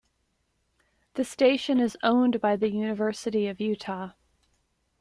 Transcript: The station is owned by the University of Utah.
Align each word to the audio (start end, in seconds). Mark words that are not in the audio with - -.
The 1.13 1.23
station 1.23 1.79
is 1.79 1.95
owned 2.01 2.41
by 2.41 2.55
the 2.55 2.71
University 2.71 3.45
of 3.45 3.61
Utah. 3.61 4.13